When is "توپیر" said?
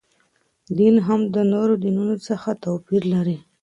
2.63-3.03